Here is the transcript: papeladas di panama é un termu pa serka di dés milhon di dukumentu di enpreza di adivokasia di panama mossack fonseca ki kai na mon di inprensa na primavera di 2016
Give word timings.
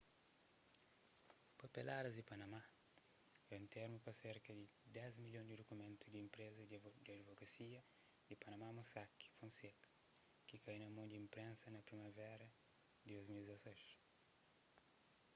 papeladas 1.61 2.13
di 2.17 2.27
panama 2.31 2.61
é 3.53 3.55
un 3.63 3.67
termu 3.77 3.97
pa 4.01 4.11
serka 4.23 4.51
di 4.55 4.65
dés 4.97 5.13
milhon 5.25 5.45
di 5.47 5.59
dukumentu 5.61 6.03
di 6.09 6.19
enpreza 6.25 6.61
di 7.05 7.11
adivokasia 7.15 7.81
di 8.27 8.35
panama 8.43 8.75
mossack 8.77 9.15
fonseca 9.37 9.87
ki 10.47 10.55
kai 10.63 10.77
na 10.79 10.87
mon 10.95 11.09
di 11.09 11.17
inprensa 11.23 11.65
na 11.69 11.81
primavera 11.89 12.47
di 13.05 13.09
2016 13.17 13.93